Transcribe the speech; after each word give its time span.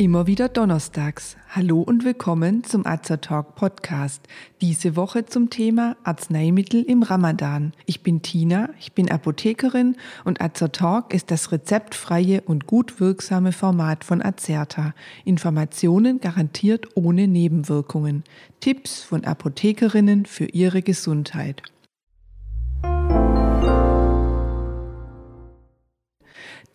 Immer 0.00 0.28
wieder 0.28 0.48
donnerstags. 0.48 1.36
Hallo 1.48 1.80
und 1.82 2.04
willkommen 2.04 2.62
zum 2.62 2.86
Azer 2.86 3.20
Talk 3.20 3.56
Podcast. 3.56 4.22
Diese 4.60 4.94
Woche 4.94 5.26
zum 5.26 5.50
Thema 5.50 5.96
Arzneimittel 6.04 6.84
im 6.84 7.02
Ramadan. 7.02 7.72
Ich 7.84 8.04
bin 8.04 8.22
Tina, 8.22 8.70
ich 8.78 8.92
bin 8.92 9.10
Apothekerin 9.10 9.96
und 10.24 10.40
Azer 10.40 10.70
Talk 10.70 11.12
ist 11.12 11.32
das 11.32 11.50
rezeptfreie 11.50 12.42
und 12.42 12.68
gut 12.68 13.00
wirksame 13.00 13.50
Format 13.50 14.04
von 14.04 14.22
Azerta. 14.22 14.94
Informationen 15.24 16.20
garantiert 16.20 16.86
ohne 16.94 17.26
Nebenwirkungen. 17.26 18.22
Tipps 18.60 19.02
von 19.02 19.24
Apothekerinnen 19.24 20.26
für 20.26 20.44
ihre 20.44 20.82
Gesundheit. 20.82 21.62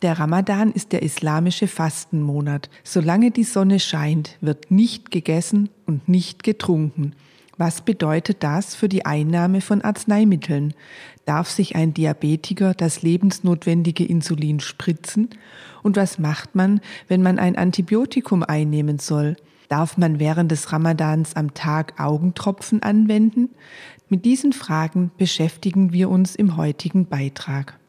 Der 0.04 0.20
Ramadan 0.20 0.74
ist 0.74 0.92
der 0.92 1.02
islamische 1.02 1.66
Fastenmonat. 1.66 2.70
Solange 2.84 3.32
die 3.32 3.46
Sonne 3.46 3.80
scheint, 3.80 4.38
wird 4.42 4.70
nicht 4.70 5.12
gegessen 5.12 5.70
und 5.86 6.10
nicht 6.10 6.44
getrunken. 6.44 7.14
Was 7.58 7.80
bedeutet 7.80 8.44
das 8.44 8.76
für 8.76 8.90
die 8.90 9.06
Einnahme 9.06 9.62
von 9.62 9.82
Arzneimitteln? 9.82 10.74
Darf 11.24 11.50
sich 11.50 11.78
ein 11.78 11.94
Diabetiker 11.94 12.74
das 12.74 13.02
lebensnotwendige 13.02 14.04
Insulin 14.04 14.60
spritzen? 14.60 15.30
Und 15.84 15.96
was 15.96 16.20
macht 16.20 16.54
man, 16.54 16.82
wenn 17.08 17.22
man 17.22 17.40
ein 17.40 17.56
Antibiotikum 17.56 18.44
einnehmen 18.44 19.00
soll? 19.00 19.38
Darf 19.70 19.98
man 19.98 20.20
während 20.20 20.52
des 20.52 20.74
Ramadans 20.74 21.38
am 21.38 21.54
Tag 21.54 21.98
Augentropfen 21.98 22.84
anwenden? 22.84 23.52
Mit 24.10 24.26
diesen 24.26 24.52
Fragen 24.52 25.12
beschäftigen 25.18 25.94
wir 25.94 26.10
uns 26.10 26.36
im 26.36 26.58
heutigen 26.58 27.06
Beitrag. 27.06 27.80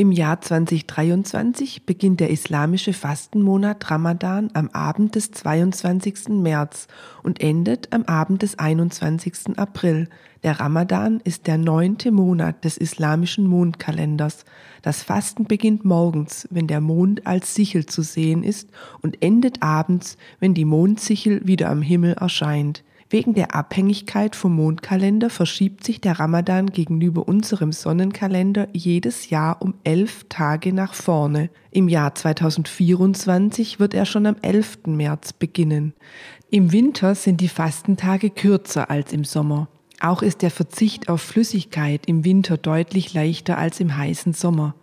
Im 0.00 0.12
Jahr 0.12 0.40
2023 0.40 1.84
beginnt 1.84 2.20
der 2.20 2.30
islamische 2.30 2.94
Fastenmonat 2.94 3.90
Ramadan 3.90 4.48
am 4.54 4.70
Abend 4.70 5.14
des 5.14 5.30
22. 5.30 6.30
März 6.30 6.88
und 7.22 7.42
endet 7.42 7.92
am 7.92 8.04
Abend 8.04 8.40
des 8.40 8.58
21. 8.58 9.58
April. 9.58 10.08
Der 10.42 10.58
Ramadan 10.58 11.20
ist 11.22 11.46
der 11.46 11.58
neunte 11.58 12.12
Monat 12.12 12.64
des 12.64 12.78
islamischen 12.78 13.46
Mondkalenders. 13.46 14.46
Das 14.80 15.02
Fasten 15.02 15.44
beginnt 15.44 15.84
morgens, 15.84 16.48
wenn 16.50 16.66
der 16.66 16.80
Mond 16.80 17.26
als 17.26 17.54
Sichel 17.54 17.84
zu 17.84 18.00
sehen 18.00 18.42
ist 18.42 18.70
und 19.02 19.22
endet 19.22 19.62
abends, 19.62 20.16
wenn 20.38 20.54
die 20.54 20.64
Mondsichel 20.64 21.46
wieder 21.46 21.68
am 21.68 21.82
Himmel 21.82 22.14
erscheint. 22.14 22.84
Wegen 23.12 23.34
der 23.34 23.56
Abhängigkeit 23.56 24.36
vom 24.36 24.54
Mondkalender 24.54 25.30
verschiebt 25.30 25.82
sich 25.82 26.00
der 26.00 26.20
Ramadan 26.20 26.68
gegenüber 26.68 27.26
unserem 27.26 27.72
Sonnenkalender 27.72 28.68
jedes 28.72 29.30
Jahr 29.30 29.60
um 29.60 29.74
elf 29.82 30.26
Tage 30.28 30.72
nach 30.72 30.94
vorne. 30.94 31.50
Im 31.72 31.88
Jahr 31.88 32.14
2024 32.14 33.80
wird 33.80 33.94
er 33.94 34.06
schon 34.06 34.26
am 34.26 34.36
11. 34.42 34.86
März 34.86 35.32
beginnen. 35.32 35.92
Im 36.50 36.70
Winter 36.70 37.16
sind 37.16 37.40
die 37.40 37.48
Fastentage 37.48 38.30
kürzer 38.30 38.90
als 38.90 39.12
im 39.12 39.24
Sommer. 39.24 39.66
Auch 39.98 40.22
ist 40.22 40.42
der 40.42 40.52
Verzicht 40.52 41.08
auf 41.08 41.20
Flüssigkeit 41.20 42.06
im 42.06 42.24
Winter 42.24 42.58
deutlich 42.58 43.12
leichter 43.12 43.58
als 43.58 43.80
im 43.80 43.96
heißen 43.96 44.34
Sommer. 44.34 44.76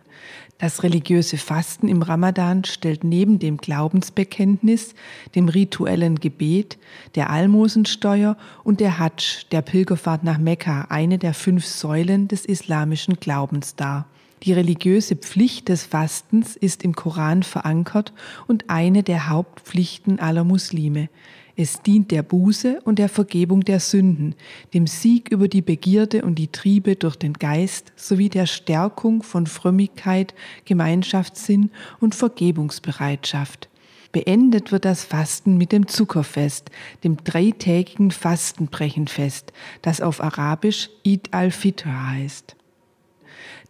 Das 0.60 0.82
religiöse 0.82 1.38
Fasten 1.38 1.88
im 1.88 2.02
Ramadan 2.02 2.64
stellt 2.64 3.04
neben 3.04 3.38
dem 3.38 3.58
Glaubensbekenntnis, 3.58 4.96
dem 5.36 5.50
rituellen 5.50 6.20
Gebet, 6.20 6.80
der 7.14 7.30
Almosensteuer 7.30 8.38
und 8.64 8.80
der 8.80 8.98
Hadsch, 8.98 9.46
der 9.52 9.62
Pilgerfahrt 9.62 10.24
nach 10.24 10.40
Mekka, 10.40 10.88
eine 10.90 11.20
der 11.20 11.36
fünf 11.36 11.66
Säulen 11.66 12.28
des 12.28 12.44
islamischen 12.44 13.20
Glaubens 13.20 13.76
dar. 13.76 14.08
Die 14.44 14.54
religiöse 14.54 15.16
Pflicht 15.16 15.70
des 15.70 15.86
Fastens 15.86 16.56
ist 16.56 16.84
im 16.84 16.96
Koran 16.96 17.44
verankert 17.44 18.14
und 18.48 18.70
eine 18.70 19.04
der 19.04 19.30
Hauptpflichten 19.30 20.20
aller 20.20 20.44
Muslime. 20.44 21.10
Es 21.60 21.82
dient 21.82 22.12
der 22.12 22.22
Buße 22.22 22.82
und 22.86 23.00
der 23.00 23.10
Vergebung 23.10 23.62
der 23.62 23.80
Sünden, 23.80 24.36
dem 24.76 24.86
Sieg 24.86 25.32
über 25.32 25.48
die 25.48 25.64
Begierde 25.64 26.22
und 26.22 26.36
die 26.36 26.52
Triebe 26.52 26.96
durch 26.96 27.16
den 27.16 27.34
Geist 27.34 27.92
sowie 27.96 28.30
der 28.30 28.46
Stärkung 28.46 29.24
von 29.24 29.48
Frömmigkeit, 29.48 30.36
Gemeinschaftssinn 30.66 31.72
und 32.00 32.14
Vergebungsbereitschaft. 32.14 33.70
Beendet 34.12 34.72
wird 34.72 34.86
das 34.86 35.04
Fasten 35.04 35.58
mit 35.58 35.72
dem 35.72 35.88
Zuckerfest, 35.88 36.70
dem 37.04 37.18
dreitägigen 37.24 38.12
Fastenbrechenfest, 38.12 39.52
das 39.82 40.00
auf 40.00 40.22
Arabisch 40.22 40.92
Eid 41.06 41.34
al-Fitr 41.34 42.12
heißt. 42.12 42.57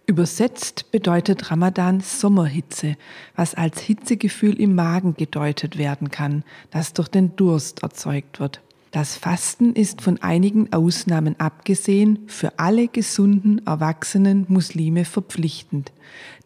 Übersetzt 0.09 0.89
bedeutet 0.91 1.51
Ramadan 1.51 1.99
Sommerhitze, 1.99 2.95
was 3.35 3.55
als 3.55 3.81
Hitzegefühl 3.81 4.57
im 4.57 4.73
Magen 4.73 5.15
gedeutet 5.15 5.77
werden 5.77 6.11
kann, 6.11 6.45
das 6.71 6.93
durch 6.93 7.09
den 7.09 7.35
Durst 7.35 7.83
erzeugt 7.83 8.39
wird. 8.39 8.61
Das 8.91 9.17
Fasten 9.17 9.73
ist 9.73 10.01
von 10.01 10.21
einigen 10.21 10.71
Ausnahmen 10.71 11.37
abgesehen 11.41 12.19
für 12.27 12.57
alle 12.57 12.87
gesunden, 12.87 13.61
erwachsenen 13.67 14.45
Muslime 14.47 15.03
verpflichtend. 15.03 15.91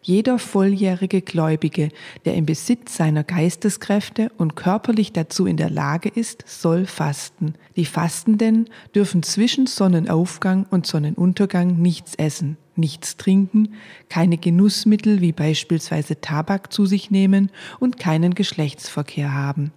Jeder 0.01 0.39
volljährige 0.39 1.21
Gläubige, 1.21 1.89
der 2.25 2.33
im 2.33 2.47
Besitz 2.47 2.97
seiner 2.97 3.23
Geisteskräfte 3.23 4.31
und 4.39 4.55
körperlich 4.55 5.13
dazu 5.13 5.45
in 5.45 5.57
der 5.57 5.69
Lage 5.69 6.09
ist, 6.09 6.45
soll 6.47 6.87
fasten. 6.87 7.53
Die 7.75 7.85
Fastenden 7.85 8.71
dürfen 8.95 9.21
zwischen 9.21 9.67
Sonnenaufgang 9.67 10.65
und 10.71 10.87
Sonnenuntergang 10.87 11.79
nichts 11.79 12.15
essen 12.15 12.57
nichts 12.81 13.15
trinken, 13.15 13.75
keine 14.09 14.37
Genussmittel 14.37 15.21
wie 15.21 15.31
beispielsweise 15.31 16.19
Tabak 16.19 16.73
zu 16.73 16.85
sich 16.85 17.09
nehmen 17.09 17.49
und 17.79 17.97
keinen 17.97 18.35
Geschlechtsverkehr 18.35 19.33
haben. 19.33 19.71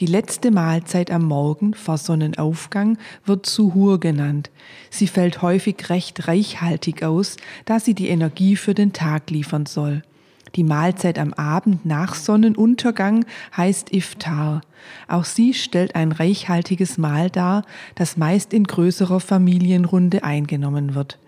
Die 0.00 0.06
letzte 0.06 0.50
Mahlzeit 0.50 1.10
am 1.10 1.24
Morgen 1.24 1.74
vor 1.74 1.98
Sonnenaufgang 1.98 2.98
wird 3.24 3.46
Suhur 3.46 3.98
genannt. 4.00 4.50
Sie 4.90 5.08
fällt 5.08 5.42
häufig 5.42 5.90
recht 5.90 6.28
reichhaltig 6.28 7.02
aus, 7.02 7.36
da 7.64 7.80
sie 7.80 7.94
die 7.94 8.08
Energie 8.08 8.56
für 8.56 8.74
den 8.74 8.92
Tag 8.92 9.30
liefern 9.30 9.66
soll. 9.66 10.02
Die 10.54 10.64
Mahlzeit 10.64 11.18
am 11.18 11.32
Abend 11.34 11.84
nach 11.84 12.14
Sonnenuntergang 12.14 13.26
heißt 13.56 13.92
Iftar. 13.92 14.62
Auch 15.06 15.24
sie 15.24 15.52
stellt 15.52 15.94
ein 15.94 16.12
reichhaltiges 16.12 16.96
Mahl 16.96 17.28
dar, 17.28 17.64
das 17.94 18.16
meist 18.16 18.52
in 18.52 18.64
größerer 18.64 19.20
Familienrunde 19.20 20.24
eingenommen 20.24 20.94
wird. 20.94 21.18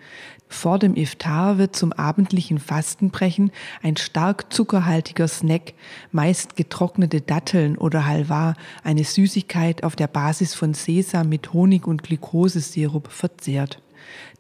Vor 0.53 0.81
dem 0.81 0.97
Iftar 0.97 1.59
wird 1.59 1.77
zum 1.77 1.93
abendlichen 1.93 2.59
Fastenbrechen 2.59 3.53
ein 3.85 3.97
stark 3.97 4.53
zuckerhaltiger 4.53 5.29
Snack, 5.29 5.75
meist 6.11 6.57
getrocknete 6.57 7.21
Datteln 7.21 7.79
oder 7.79 8.05
Halva, 8.05 8.55
eine 8.83 9.05
Süßigkeit 9.05 9.85
auf 9.85 9.95
der 9.95 10.09
Basis 10.09 10.55
von 10.55 10.75
Sesam 10.75 11.29
mit 11.29 11.53
Honig 11.53 11.87
und 11.87 12.03
Glukosesirup 12.03 13.13
verzehrt. 13.13 13.81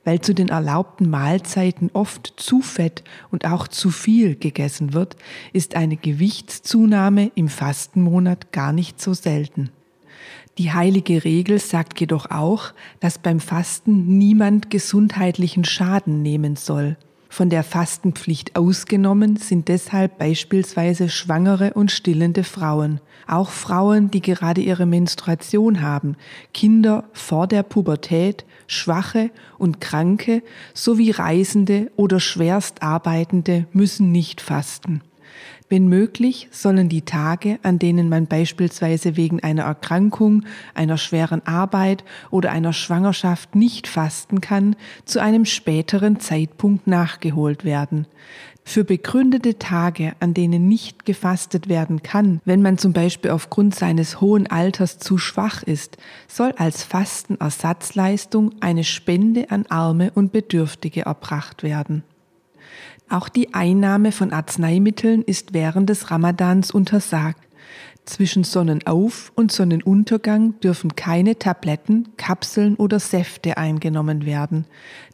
Weil 0.04 0.20
zu 0.20 0.34
den 0.34 0.48
erlaubten 0.48 1.08
Mahlzeiten 1.08 1.90
oft 1.92 2.34
zu 2.36 2.60
fett 2.60 3.04
und 3.30 3.46
auch 3.46 3.68
zu 3.68 3.90
viel 3.90 4.34
gegessen 4.34 4.92
wird, 4.92 5.16
ist 5.52 5.76
eine 5.76 5.96
Gewichtszunahme 5.96 7.30
im 7.36 7.48
Fastenmonat 7.48 8.50
gar 8.50 8.72
nicht 8.72 9.00
so 9.00 9.14
selten. 9.14 9.70
Die 10.58 10.72
heilige 10.72 11.24
Regel 11.24 11.58
sagt 11.58 12.00
jedoch 12.00 12.30
auch, 12.30 12.72
dass 13.00 13.18
beim 13.18 13.40
Fasten 13.40 14.18
niemand 14.18 14.70
gesundheitlichen 14.70 15.64
Schaden 15.64 16.22
nehmen 16.22 16.56
soll. 16.56 16.96
Von 17.32 17.48
der 17.48 17.62
Fastenpflicht 17.62 18.56
ausgenommen 18.56 19.36
sind 19.36 19.68
deshalb 19.68 20.18
beispielsweise 20.18 21.08
schwangere 21.08 21.74
und 21.74 21.92
stillende 21.92 22.42
Frauen, 22.42 23.00
auch 23.28 23.50
Frauen, 23.50 24.10
die 24.10 24.20
gerade 24.20 24.60
ihre 24.60 24.84
Menstruation 24.84 25.80
haben, 25.80 26.16
Kinder 26.52 27.04
vor 27.12 27.46
der 27.46 27.62
Pubertät, 27.62 28.44
Schwache 28.66 29.30
und 29.58 29.80
Kranke 29.80 30.42
sowie 30.74 31.12
Reisende 31.12 31.92
oder 31.94 32.18
Schwerstarbeitende 32.18 33.68
müssen 33.72 34.10
nicht 34.10 34.40
fasten. 34.40 35.00
Wenn 35.72 35.86
möglich, 35.86 36.48
sollen 36.50 36.88
die 36.88 37.02
Tage, 37.02 37.60
an 37.62 37.78
denen 37.78 38.08
man 38.08 38.26
beispielsweise 38.26 39.16
wegen 39.16 39.38
einer 39.38 39.62
Erkrankung, 39.62 40.42
einer 40.74 40.98
schweren 40.98 41.46
Arbeit 41.46 42.02
oder 42.32 42.50
einer 42.50 42.72
Schwangerschaft 42.72 43.54
nicht 43.54 43.86
fasten 43.86 44.40
kann, 44.40 44.74
zu 45.04 45.22
einem 45.22 45.44
späteren 45.44 46.18
Zeitpunkt 46.18 46.88
nachgeholt 46.88 47.64
werden. 47.64 48.08
Für 48.64 48.82
begründete 48.82 49.60
Tage, 49.60 50.14
an 50.18 50.34
denen 50.34 50.66
nicht 50.66 51.06
gefastet 51.06 51.68
werden 51.68 52.02
kann, 52.02 52.40
wenn 52.44 52.62
man 52.62 52.76
zum 52.76 52.92
Beispiel 52.92 53.30
aufgrund 53.30 53.76
seines 53.76 54.20
hohen 54.20 54.48
Alters 54.48 54.98
zu 54.98 55.18
schwach 55.18 55.62
ist, 55.62 55.98
soll 56.26 56.50
als 56.58 56.82
Fastenersatzleistung 56.82 58.56
eine 58.58 58.82
Spende 58.82 59.52
an 59.52 59.66
Arme 59.68 60.10
und 60.16 60.32
Bedürftige 60.32 61.02
erbracht 61.02 61.62
werden. 61.62 62.02
Auch 63.10 63.28
die 63.28 63.54
Einnahme 63.54 64.12
von 64.12 64.32
Arzneimitteln 64.32 65.22
ist 65.22 65.52
während 65.52 65.90
des 65.90 66.12
Ramadans 66.12 66.70
untersagt. 66.70 67.42
Zwischen 68.04 68.44
Sonnenauf- 68.44 69.32
und 69.34 69.50
Sonnenuntergang 69.50 70.58
dürfen 70.60 70.94
keine 70.94 71.36
Tabletten, 71.36 72.08
Kapseln 72.16 72.76
oder 72.76 73.00
Säfte 73.00 73.56
eingenommen 73.56 74.26
werden. 74.26 74.64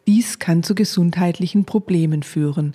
Dies 0.06 0.38
kann 0.38 0.62
zu 0.62 0.74
gesundheitlichen 0.74 1.64
Problemen 1.64 2.22
führen. 2.22 2.74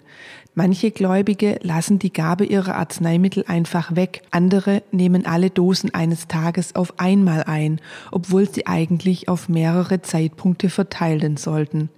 Manche 0.56 0.92
Gläubige 0.92 1.60
lassen 1.62 1.98
die 1.98 2.12
Gabe 2.12 2.44
ihrer 2.44 2.76
Arzneimittel 2.76 3.46
einfach 3.48 3.96
weg, 3.96 4.24
andere 4.32 4.84
nehmen 4.92 5.26
alle 5.26 5.50
Dosen 5.50 5.94
eines 5.94 6.28
Tages 6.28 6.76
auf 6.76 7.00
einmal 7.00 7.44
ein, 7.44 7.80
obwohl 8.12 8.50
sie 8.50 8.68
eigentlich 8.68 9.30
auf 9.30 9.50
mehrere 9.50 10.02
Zeitpunkte 10.02 10.70
verteilen 10.70 11.38
sollten. 11.38 11.90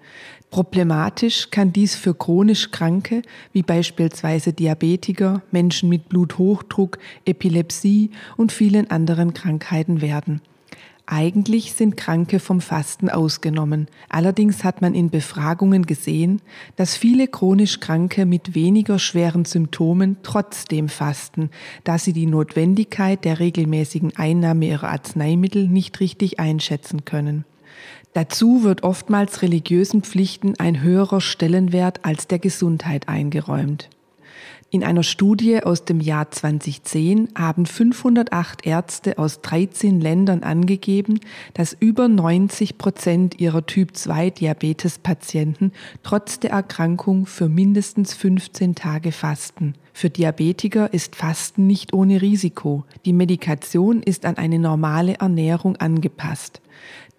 Problematisch 0.53 1.49
kann 1.49 1.73
dies 1.73 1.95
für 1.95 2.13
chronisch 2.13 2.69
Kranke, 2.69 3.23
wie 3.53 3.63
beispielsweise 3.63 4.53
Diabetiker, 4.53 5.41
Menschen 5.49 5.89
mit 5.89 6.09
Bluthochdruck, 6.09 6.99
Epilepsie 7.25 8.11
und 8.37 8.51
vielen 8.51 8.91
anderen 8.91 9.33
Krankheiten 9.33 9.99
werden. 9.99 10.41
Eigentlich 11.07 11.73
sind 11.73 11.97
Kranke 11.97 12.39
vom 12.39 12.61
Fasten 12.61 13.09
ausgenommen. 13.09 13.87
Allerdings 14.09 14.63
hat 14.63 14.79
man 14.79 14.93
in 14.93 15.09
Befragungen 15.09 15.87
gesehen, 15.87 16.39
dass 16.75 16.95
viele 16.95 17.27
chronisch 17.27 17.79
Kranke 17.79 18.27
mit 18.27 18.53
weniger 18.53 18.99
schweren 18.99 19.45
Symptomen 19.45 20.17
trotzdem 20.21 20.87
fasten, 20.87 21.49
da 21.83 21.97
sie 21.97 22.13
die 22.13 22.27
Notwendigkeit 22.27 23.25
der 23.25 23.39
regelmäßigen 23.39 24.15
Einnahme 24.17 24.67
ihrer 24.67 24.89
Arzneimittel 24.89 25.67
nicht 25.67 25.99
richtig 25.99 26.39
einschätzen 26.39 27.05
können. 27.05 27.43
Dazu 28.13 28.63
wird 28.63 28.83
oftmals 28.83 29.41
religiösen 29.41 30.03
Pflichten 30.03 30.53
ein 30.59 30.81
höherer 30.81 31.19
Stellenwert 31.19 31.99
als 32.03 32.27
der 32.27 32.39
Gesundheit 32.39 33.09
eingeräumt. 33.09 33.89
In 34.73 34.83
einer 34.83 35.03
Studie 35.03 35.61
aus 35.61 35.85
dem 35.85 35.99
Jahr 35.99 36.31
2010 36.31 37.29
haben 37.37 37.67
508 37.67 38.65
Ärzte 38.65 39.19
aus 39.19 39.41
13 39.41 40.01
Ländern 40.01 40.41
angegeben, 40.41 41.19
dass 41.53 41.77
über 41.79 42.07
90 42.07 42.79
Prozent 42.79 43.39
ihrer 43.39 43.67
Typ-2-Diabetes-Patienten 43.67 45.73
trotz 46.01 46.39
der 46.39 46.49
Erkrankung 46.51 47.27
für 47.27 47.49
mindestens 47.49 48.15
15 48.15 48.73
Tage 48.73 49.11
fasten. 49.11 49.75
Für 49.93 50.09
Diabetiker 50.09 50.91
ist 50.91 51.15
Fasten 51.15 51.67
nicht 51.67 51.93
ohne 51.93 52.23
Risiko. 52.23 52.83
Die 53.05 53.13
Medikation 53.13 54.01
ist 54.01 54.25
an 54.25 54.37
eine 54.37 54.57
normale 54.57 55.17
Ernährung 55.19 55.75
angepasst. 55.75 56.62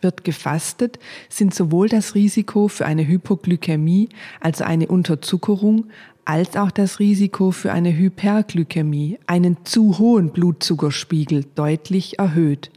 Wird 0.05 0.23
gefastet, 0.23 0.99
sind 1.29 1.55
sowohl 1.55 1.89
das 1.89 2.15
Risiko 2.15 2.69
für 2.69 2.87
eine 2.87 3.09
Hypoglykämie, 3.09 4.11
also 4.41 4.63
eine 4.63 4.87
Unterzuckerung, 4.87 5.87
als 6.25 6.57
auch 6.57 6.71
das 6.71 7.01
Risiko 7.01 7.51
für 7.51 7.73
eine 7.73 7.97
Hyperglykämie, 7.97 9.19
einen 9.27 9.65
zu 9.65 9.99
hohen 9.99 10.31
Blutzuckerspiegel, 10.31 11.47
deutlich 11.55 12.19
erhöht. 12.19 12.71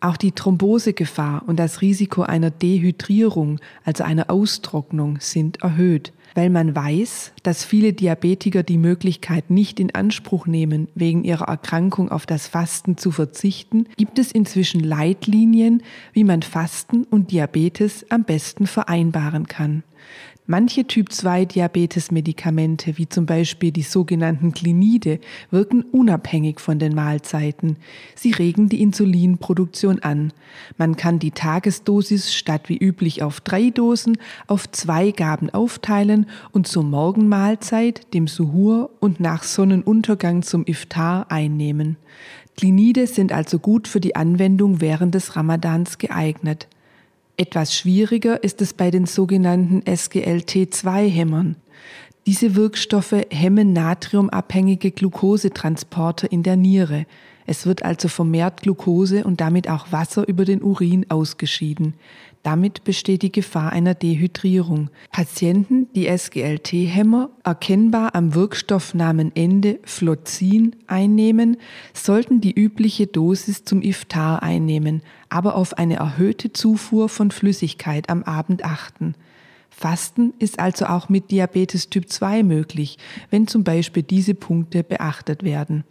Auch 0.00 0.16
die 0.16 0.32
Thrombosegefahr 0.32 1.44
und 1.46 1.58
das 1.58 1.80
Risiko 1.80 2.22
einer 2.22 2.50
Dehydrierung, 2.50 3.60
also 3.84 4.04
einer 4.04 4.30
Austrocknung, 4.30 5.18
sind 5.20 5.62
erhöht. 5.62 6.12
Weil 6.34 6.50
man 6.50 6.74
weiß, 6.74 7.32
dass 7.44 7.64
viele 7.64 7.92
Diabetiker 7.92 8.62
die 8.62 8.78
Möglichkeit 8.78 9.50
nicht 9.50 9.78
in 9.78 9.94
Anspruch 9.94 10.46
nehmen, 10.46 10.88
wegen 10.94 11.22
ihrer 11.22 11.46
Erkrankung 11.46 12.10
auf 12.10 12.26
das 12.26 12.48
Fasten 12.48 12.96
zu 12.96 13.12
verzichten, 13.12 13.86
gibt 13.96 14.18
es 14.18 14.32
inzwischen 14.32 14.80
Leitlinien, 14.80 15.82
wie 16.12 16.24
man 16.24 16.42
Fasten 16.42 17.04
und 17.04 17.30
Diabetes 17.30 18.10
am 18.10 18.24
besten 18.24 18.66
vereinbaren 18.66 19.46
kann. 19.46 19.84
Manche 20.46 20.86
Typ-2-Diabetes-Medikamente, 20.86 22.98
wie 22.98 23.08
zum 23.08 23.24
Beispiel 23.24 23.72
die 23.72 23.80
sogenannten 23.80 24.52
Klinide, 24.52 25.18
wirken 25.50 25.86
unabhängig 25.90 26.60
von 26.60 26.78
den 26.78 26.94
Mahlzeiten. 26.94 27.78
Sie 28.14 28.32
regen 28.32 28.68
die 28.68 28.82
Insulinproduktion 28.82 30.00
an. 30.00 30.34
Man 30.76 30.96
kann 30.96 31.18
die 31.18 31.30
Tagesdosis 31.30 32.34
statt 32.34 32.68
wie 32.68 32.76
üblich 32.76 33.22
auf 33.22 33.40
drei 33.40 33.70
Dosen 33.70 34.18
auf 34.46 34.70
zwei 34.70 35.12
Gaben 35.12 35.48
aufteilen 35.48 36.26
und 36.52 36.68
zur 36.68 36.84
Morgenmahlzeit, 36.84 38.12
dem 38.12 38.26
Suhur 38.26 38.90
und 39.00 39.20
nach 39.20 39.44
Sonnenuntergang 39.44 40.42
zum 40.42 40.66
Iftar 40.66 41.30
einnehmen. 41.30 41.96
Klinide 42.54 43.06
sind 43.06 43.32
also 43.32 43.58
gut 43.58 43.88
für 43.88 44.00
die 44.00 44.14
Anwendung 44.14 44.82
während 44.82 45.14
des 45.14 45.36
Ramadans 45.36 45.96
geeignet. 45.96 46.68
Etwas 47.36 47.74
schwieriger 47.76 48.44
ist 48.44 48.62
es 48.62 48.74
bei 48.74 48.92
den 48.92 49.06
sogenannten 49.06 49.80
SGLT2-Hämmern. 49.82 51.56
Diese 52.26 52.54
Wirkstoffe 52.54 53.26
hemmen 53.30 53.72
natriumabhängige 53.72 54.92
Glukosetransporter 54.92 56.30
in 56.30 56.44
der 56.44 56.56
Niere. 56.56 57.06
Es 57.44 57.66
wird 57.66 57.84
also 57.84 58.08
vermehrt 58.08 58.62
Glucose 58.62 59.24
und 59.24 59.40
damit 59.40 59.68
auch 59.68 59.90
Wasser 59.90 60.26
über 60.28 60.44
den 60.44 60.62
Urin 60.62 61.10
ausgeschieden. 61.10 61.94
Damit 62.44 62.84
besteht 62.84 63.22
die 63.22 63.32
Gefahr 63.32 63.72
einer 63.72 63.94
Dehydrierung. 63.94 64.90
Patienten, 65.10 65.88
die 65.94 66.06
SGLT-Hämmer 66.06 67.30
erkennbar 67.42 68.14
am 68.14 68.34
Wirkstoffnamenende 68.34 69.78
Flozin 69.82 70.76
einnehmen, 70.86 71.56
sollten 71.94 72.42
die 72.42 72.52
übliche 72.52 73.06
Dosis 73.06 73.64
zum 73.64 73.80
Iftar 73.80 74.42
einnehmen, 74.42 75.00
aber 75.30 75.54
auf 75.54 75.78
eine 75.78 75.96
erhöhte 75.96 76.52
Zufuhr 76.52 77.08
von 77.08 77.30
Flüssigkeit 77.30 78.10
am 78.10 78.22
Abend 78.24 78.62
achten. 78.62 79.14
Fasten 79.70 80.34
ist 80.38 80.58
also 80.58 80.84
auch 80.84 81.08
mit 81.08 81.30
Diabetes 81.30 81.88
Typ 81.88 82.10
2 82.10 82.42
möglich, 82.42 82.98
wenn 83.30 83.46
zum 83.46 83.64
Beispiel 83.64 84.02
diese 84.02 84.34
Punkte 84.34 84.84
beachtet 84.84 85.44
werden. 85.44 85.84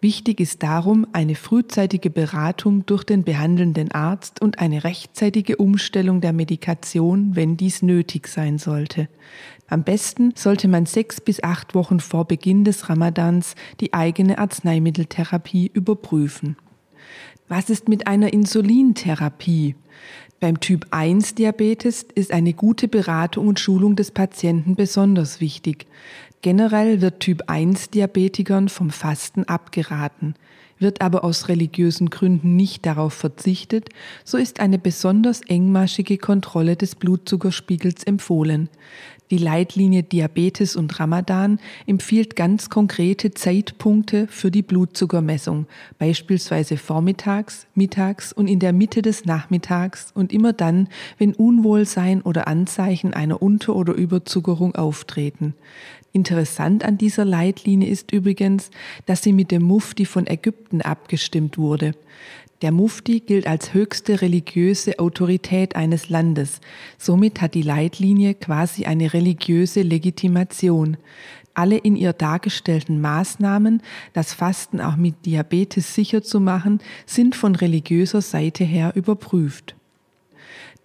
Wichtig 0.00 0.40
ist 0.40 0.62
darum 0.62 1.06
eine 1.12 1.34
frühzeitige 1.34 2.10
Beratung 2.10 2.84
durch 2.86 3.04
den 3.04 3.24
behandelnden 3.24 3.92
Arzt 3.92 4.42
und 4.42 4.58
eine 4.58 4.84
rechtzeitige 4.84 5.56
Umstellung 5.56 6.20
der 6.20 6.32
Medikation, 6.32 7.34
wenn 7.34 7.56
dies 7.56 7.82
nötig 7.82 8.28
sein 8.28 8.58
sollte. 8.58 9.08
Am 9.68 9.82
besten 9.82 10.32
sollte 10.36 10.68
man 10.68 10.86
sechs 10.86 11.20
bis 11.20 11.42
acht 11.42 11.74
Wochen 11.74 12.00
vor 12.00 12.26
Beginn 12.26 12.64
des 12.64 12.88
Ramadans 12.88 13.54
die 13.80 13.94
eigene 13.94 14.38
Arzneimitteltherapie 14.38 15.70
überprüfen. 15.72 16.56
Was 17.48 17.70
ist 17.70 17.88
mit 17.88 18.06
einer 18.06 18.32
Insulintherapie? 18.32 19.76
Beim 20.38 20.60
Typ 20.60 20.88
1 20.90 21.34
Diabetes 21.34 22.02
ist 22.14 22.30
eine 22.30 22.52
gute 22.52 22.88
Beratung 22.88 23.48
und 23.48 23.58
Schulung 23.58 23.96
des 23.96 24.10
Patienten 24.10 24.76
besonders 24.76 25.40
wichtig. 25.40 25.86
Generell 26.46 27.00
wird 27.00 27.18
Typ 27.18 27.42
1 27.48 27.90
Diabetikern 27.90 28.68
vom 28.68 28.90
Fasten 28.90 29.42
abgeraten. 29.48 30.36
Wird 30.78 31.00
aber 31.00 31.24
aus 31.24 31.48
religiösen 31.48 32.08
Gründen 32.08 32.54
nicht 32.54 32.86
darauf 32.86 33.14
verzichtet, 33.14 33.88
so 34.24 34.38
ist 34.38 34.60
eine 34.60 34.78
besonders 34.78 35.40
engmaschige 35.40 36.18
Kontrolle 36.18 36.76
des 36.76 36.94
Blutzuckerspiegels 36.94 38.04
empfohlen. 38.04 38.68
Die 39.30 39.38
Leitlinie 39.38 40.04
Diabetes 40.04 40.76
und 40.76 41.00
Ramadan 41.00 41.58
empfiehlt 41.86 42.36
ganz 42.36 42.70
konkrete 42.70 43.32
Zeitpunkte 43.32 44.28
für 44.28 44.52
die 44.52 44.62
Blutzuckermessung, 44.62 45.66
beispielsweise 45.98 46.76
vormittags, 46.76 47.66
mittags 47.74 48.32
und 48.32 48.46
in 48.46 48.60
der 48.60 48.72
Mitte 48.72 49.02
des 49.02 49.24
Nachmittags 49.24 50.12
und 50.14 50.32
immer 50.32 50.52
dann, 50.52 50.88
wenn 51.18 51.34
Unwohlsein 51.34 52.22
oder 52.22 52.46
Anzeichen 52.46 53.14
einer 53.14 53.42
Unter- 53.42 53.74
oder 53.74 53.94
Überzuckerung 53.94 54.76
auftreten. 54.76 55.54
Interessant 56.12 56.84
an 56.84 56.96
dieser 56.96 57.24
Leitlinie 57.24 57.88
ist 57.88 58.12
übrigens, 58.12 58.70
dass 59.06 59.24
sie 59.24 59.32
mit 59.32 59.50
dem 59.50 59.64
Mufti 59.64 60.06
von 60.06 60.28
Ägypten 60.28 60.82
abgestimmt 60.82 61.58
wurde. 61.58 61.94
Der 62.62 62.72
Mufti 62.72 63.20
gilt 63.20 63.46
als 63.46 63.74
höchste 63.74 64.22
religiöse 64.22 64.98
Autorität 64.98 65.76
eines 65.76 66.08
Landes. 66.08 66.60
Somit 66.96 67.42
hat 67.42 67.54
die 67.54 67.62
Leitlinie 67.62 68.34
quasi 68.34 68.86
eine 68.86 69.12
religiöse 69.12 69.82
Legitimation. 69.82 70.96
Alle 71.52 71.76
in 71.76 71.96
ihr 71.96 72.14
dargestellten 72.14 73.00
Maßnahmen, 73.00 73.82
das 74.14 74.32
Fasten 74.32 74.80
auch 74.80 74.96
mit 74.96 75.26
Diabetes 75.26 75.94
sicher 75.94 76.22
zu 76.22 76.40
machen, 76.40 76.80
sind 77.04 77.36
von 77.36 77.54
religiöser 77.54 78.22
Seite 78.22 78.64
her 78.64 78.92
überprüft. 78.94 79.74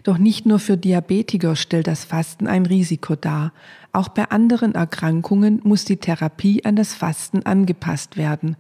Doch 0.04 0.18
nicht 0.18 0.46
nur 0.46 0.60
für 0.60 0.78
Diabetiker 0.78 1.56
stellt 1.56 1.88
das 1.88 2.06
Fasten 2.06 2.48
ein 2.48 2.66
Risiko 2.66 3.16
dar. 3.16 3.54
Auch 3.94 4.08
bei 4.08 4.30
anderen 4.32 4.74
Erkrankungen 4.74 5.60
muss 5.64 5.84
die 5.84 5.98
Therapie 5.98 6.64
an 6.64 6.78
das 6.78 6.94
Fasten 6.94 7.46
angepasst 7.46 8.16
werden. 8.16 8.56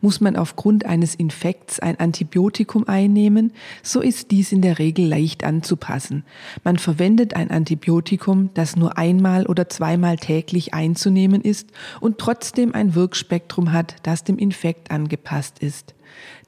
Muss 0.00 0.20
man 0.20 0.36
aufgrund 0.36 0.86
eines 0.86 1.16
Infekts 1.16 1.80
ein 1.80 1.98
Antibiotikum 1.98 2.86
einnehmen, 2.86 3.52
so 3.82 4.00
ist 4.00 4.30
dies 4.30 4.52
in 4.52 4.62
der 4.62 4.78
Regel 4.78 5.06
leicht 5.06 5.42
anzupassen. 5.42 6.24
Man 6.62 6.78
verwendet 6.78 7.34
ein 7.34 7.50
Antibiotikum, 7.50 8.50
das 8.54 8.76
nur 8.76 8.96
einmal 8.96 9.46
oder 9.46 9.68
zweimal 9.68 10.16
täglich 10.16 10.72
einzunehmen 10.74 11.40
ist 11.40 11.70
und 12.00 12.18
trotzdem 12.18 12.72
ein 12.74 12.94
Wirkspektrum 12.94 13.72
hat, 13.72 13.96
das 14.04 14.22
dem 14.22 14.38
Infekt 14.38 14.92
angepasst 14.92 15.58
ist. 15.58 15.94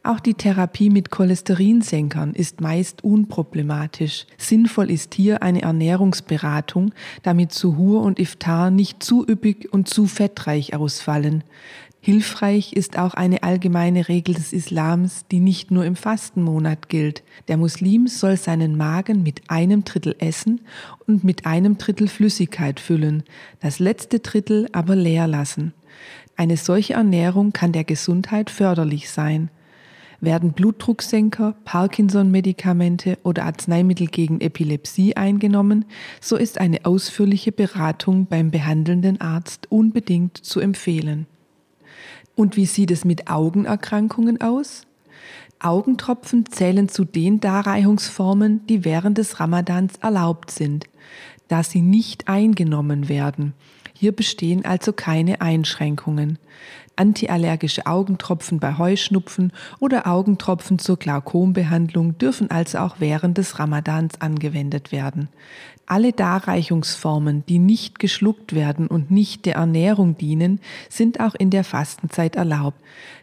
Auch 0.02 0.18
die 0.18 0.32
Therapie 0.32 0.88
mit 0.88 1.10
Cholesterinsenkern 1.10 2.32
ist 2.32 2.62
meist 2.62 3.04
unproblematisch. 3.04 4.26
Sinnvoll 4.38 4.90
ist 4.90 5.12
hier 5.12 5.42
eine 5.42 5.60
Ernährungsberatung, 5.60 6.94
damit 7.22 7.52
Suhur 7.52 8.00
und 8.00 8.18
Iftar 8.20 8.70
nicht 8.70 9.02
zu 9.02 9.26
üppig 9.26 9.72
und 9.72 9.88
zu 9.88 10.06
fettreich 10.06 10.74
ausfallen. 10.74 11.42
Hilfreich 12.02 12.72
ist 12.72 12.98
auch 12.98 13.12
eine 13.12 13.42
allgemeine 13.42 14.08
Regel 14.08 14.34
des 14.34 14.54
Islams, 14.54 15.26
die 15.30 15.38
nicht 15.38 15.70
nur 15.70 15.84
im 15.84 15.96
Fastenmonat 15.96 16.88
gilt. 16.88 17.22
Der 17.48 17.58
Muslim 17.58 18.06
soll 18.06 18.38
seinen 18.38 18.76
Magen 18.78 19.22
mit 19.22 19.50
einem 19.50 19.84
Drittel 19.84 20.16
Essen 20.18 20.62
und 21.06 21.24
mit 21.24 21.44
einem 21.44 21.76
Drittel 21.76 22.08
Flüssigkeit 22.08 22.80
füllen, 22.80 23.22
das 23.60 23.80
letzte 23.80 24.20
Drittel 24.20 24.68
aber 24.72 24.96
leer 24.96 25.26
lassen. 25.26 25.74
Eine 26.36 26.56
solche 26.56 26.94
Ernährung 26.94 27.52
kann 27.52 27.72
der 27.72 27.84
Gesundheit 27.84 28.48
förderlich 28.48 29.10
sein. 29.10 29.50
Werden 30.22 30.52
Blutdrucksenker, 30.52 31.54
Parkinson-Medikamente 31.64 33.18
oder 33.22 33.44
Arzneimittel 33.46 34.06
gegen 34.06 34.40
Epilepsie 34.40 35.16
eingenommen, 35.16 35.86
so 36.20 36.36
ist 36.36 36.60
eine 36.60 36.84
ausführliche 36.84 37.52
Beratung 37.52 38.26
beim 38.26 38.50
behandelnden 38.50 39.20
Arzt 39.20 39.70
unbedingt 39.70 40.36
zu 40.36 40.60
empfehlen. 40.60 41.26
Und 42.36 42.56
wie 42.56 42.66
sieht 42.66 42.90
es 42.90 43.04
mit 43.04 43.30
Augenerkrankungen 43.30 44.40
aus? 44.40 44.86
Augentropfen 45.58 46.46
zählen 46.46 46.88
zu 46.88 47.04
den 47.04 47.40
Darreichungsformen, 47.40 48.66
die 48.66 48.84
während 48.84 49.18
des 49.18 49.40
Ramadans 49.40 49.96
erlaubt 50.00 50.50
sind, 50.50 50.86
da 51.48 51.62
sie 51.62 51.82
nicht 51.82 52.28
eingenommen 52.28 53.08
werden. 53.08 53.54
Hier 53.94 54.12
bestehen 54.12 54.64
also 54.64 54.94
keine 54.94 55.42
Einschränkungen. 55.42 56.38
Antiallergische 57.00 57.86
Augentropfen 57.86 58.60
bei 58.60 58.76
Heuschnupfen 58.76 59.54
oder 59.78 60.06
Augentropfen 60.06 60.78
zur 60.78 60.98
Glaukombehandlung 60.98 62.18
dürfen 62.18 62.50
also 62.50 62.76
auch 62.76 62.96
während 62.98 63.38
des 63.38 63.58
Ramadans 63.58 64.20
angewendet 64.20 64.92
werden. 64.92 65.30
Alle 65.86 66.12
Darreichungsformen, 66.12 67.42
die 67.48 67.58
nicht 67.58 67.98
geschluckt 67.98 68.54
werden 68.54 68.86
und 68.86 69.10
nicht 69.10 69.46
der 69.46 69.54
Ernährung 69.54 70.18
dienen, 70.18 70.60
sind 70.90 71.20
auch 71.20 71.34
in 71.34 71.48
der 71.48 71.64
Fastenzeit 71.64 72.36
erlaubt. 72.36 72.78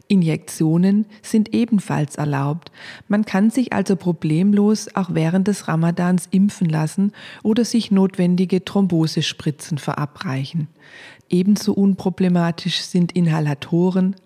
Injektionen 0.07 1.05
sind 1.21 1.53
ebenfalls 1.53 2.15
erlaubt. 2.15 2.71
Man 3.07 3.25
kann 3.25 3.51
sich 3.51 3.73
also 3.73 3.95
problemlos 3.95 4.95
auch 4.95 5.09
während 5.13 5.47
des 5.47 5.67
Ramadans 5.67 6.27
impfen 6.31 6.67
lassen 6.67 7.11
oder 7.43 7.63
sich 7.63 7.91
notwendige 7.91 8.65
Thrombosespritzen 8.65 9.77
verabreichen. 9.77 10.67
Ebenso 11.29 11.73
unproblematisch 11.73 12.81
sind 12.81 13.11
Inhalatoren, 13.11 13.66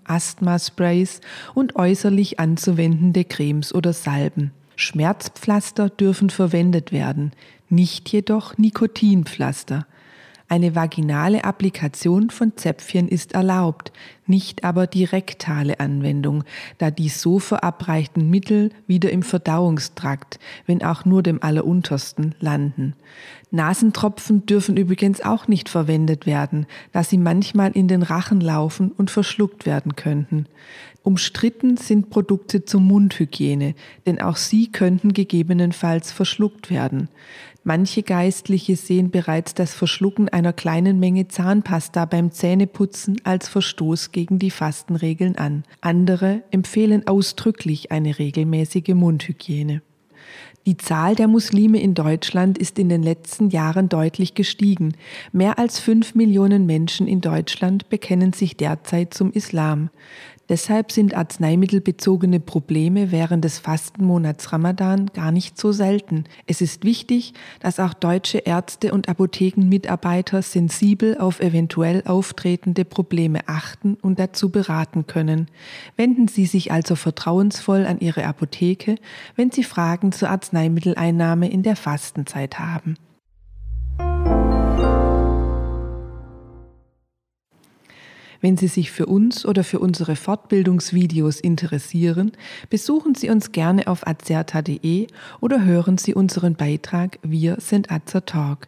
Asthma-Sprays 0.03 1.21
und 1.53 1.75
äußerlich 1.75 2.39
anzuwendende 2.39 3.23
Cremes 3.23 3.73
oder 3.73 3.93
Salben. 3.93 4.51
Schmerzpflaster 4.75 5.89
dürfen 5.89 6.29
verwendet 6.29 6.91
werden 6.91 7.31
nicht 7.71 8.09
jedoch 8.09 8.57
Nikotinpflaster. 8.57 9.87
Eine 10.49 10.75
vaginale 10.75 11.45
Applikation 11.45 12.29
von 12.29 12.57
Zäpfchen 12.57 13.07
ist 13.07 13.31
erlaubt, 13.31 13.93
nicht 14.31 14.63
aber 14.63 14.87
die 14.87 15.03
rektale 15.03 15.79
Anwendung, 15.79 16.43
da 16.79 16.89
die 16.89 17.09
so 17.09 17.37
verabreichten 17.37 18.27
Mittel 18.27 18.71
wieder 18.87 19.11
im 19.11 19.21
Verdauungstrakt, 19.21 20.39
wenn 20.65 20.83
auch 20.83 21.05
nur 21.05 21.21
dem 21.21 21.43
alleruntersten, 21.43 22.33
landen. 22.39 22.95
Nasentropfen 23.51 24.45
dürfen 24.47 24.77
übrigens 24.77 25.21
auch 25.21 25.47
nicht 25.47 25.69
verwendet 25.69 26.25
werden, 26.25 26.65
da 26.93 27.03
sie 27.03 27.17
manchmal 27.19 27.71
in 27.73 27.87
den 27.87 28.01
Rachen 28.01 28.41
laufen 28.41 28.91
und 28.91 29.11
verschluckt 29.11 29.67
werden 29.67 29.95
könnten. 29.95 30.47
Umstritten 31.03 31.77
sind 31.77 32.11
Produkte 32.11 32.63
zur 32.63 32.79
Mundhygiene, 32.79 33.73
denn 34.05 34.21
auch 34.21 34.37
sie 34.37 34.71
könnten 34.71 35.13
gegebenenfalls 35.13 36.11
verschluckt 36.11 36.69
werden. 36.69 37.09
Manche 37.63 38.01
Geistliche 38.01 38.75
sehen 38.75 39.11
bereits 39.11 39.53
das 39.53 39.73
Verschlucken 39.73 40.29
einer 40.29 40.53
kleinen 40.53 40.99
Menge 40.99 41.27
Zahnpasta 41.27 42.05
beim 42.05 42.31
Zähneputzen 42.31 43.17
als 43.23 43.49
Verstoß 43.49 44.11
gegen 44.21 44.37
die 44.37 44.51
Fastenregeln 44.51 45.35
an. 45.35 45.63
Andere 45.81 46.43
empfehlen 46.51 47.07
ausdrücklich 47.07 47.91
eine 47.91 48.19
regelmäßige 48.19 48.89
Mundhygiene. 48.89 49.81
Die 50.67 50.77
Zahl 50.77 51.15
der 51.15 51.27
Muslime 51.27 51.81
in 51.81 51.95
Deutschland 51.95 52.59
ist 52.59 52.77
in 52.77 52.87
den 52.87 53.01
letzten 53.01 53.49
Jahren 53.49 53.89
deutlich 53.89 54.35
gestiegen. 54.35 54.93
Mehr 55.31 55.57
als 55.57 55.79
fünf 55.79 56.13
Millionen 56.13 56.67
Menschen 56.67 57.07
in 57.07 57.19
Deutschland 57.19 57.89
bekennen 57.89 58.31
sich 58.31 58.57
derzeit 58.57 59.11
zum 59.11 59.31
Islam. 59.31 59.89
Deshalb 60.51 60.91
sind 60.91 61.15
arzneimittelbezogene 61.15 62.41
Probleme 62.41 63.13
während 63.13 63.45
des 63.45 63.57
Fastenmonats 63.57 64.51
Ramadan 64.51 65.05
gar 65.13 65.31
nicht 65.31 65.57
so 65.57 65.71
selten. 65.71 66.25
Es 66.45 66.59
ist 66.59 66.83
wichtig, 66.83 67.33
dass 67.61 67.79
auch 67.79 67.93
deutsche 67.93 68.39
Ärzte 68.39 68.91
und 68.91 69.07
Apothekenmitarbeiter 69.07 70.41
sensibel 70.41 71.17
auf 71.19 71.39
eventuell 71.39 72.03
auftretende 72.05 72.83
Probleme 72.83 73.47
achten 73.47 73.93
und 74.01 74.19
dazu 74.19 74.49
beraten 74.49 75.07
können. 75.07 75.47
Wenden 75.95 76.27
Sie 76.27 76.45
sich 76.45 76.73
also 76.73 76.97
vertrauensvoll 76.97 77.85
an 77.85 78.01
Ihre 78.01 78.25
Apotheke, 78.25 78.95
wenn 79.37 79.51
Sie 79.51 79.63
Fragen 79.63 80.11
zur 80.11 80.31
Arzneimitteleinnahme 80.31 81.49
in 81.49 81.63
der 81.63 81.77
Fastenzeit 81.77 82.59
haben. 82.59 82.97
Wenn 88.41 88.57
Sie 88.57 88.67
sich 88.67 88.91
für 88.91 89.05
uns 89.05 89.45
oder 89.45 89.63
für 89.63 89.79
unsere 89.79 90.15
Fortbildungsvideos 90.15 91.39
interessieren, 91.39 92.31
besuchen 92.71 93.13
Sie 93.13 93.29
uns 93.29 93.51
gerne 93.51 93.85
auf 93.85 94.05
azerta.de 94.07 95.07
oder 95.39 95.63
hören 95.63 95.99
Sie 95.99 96.15
unseren 96.15 96.55
Beitrag 96.55 97.19
Wir 97.21 97.57
sind 97.59 97.91
Azer 97.91 98.25
Talk. 98.25 98.67